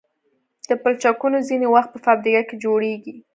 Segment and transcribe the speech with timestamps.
[0.67, 3.15] دا پلچکونه ځینې وخت په فابریکه کې جوړیږي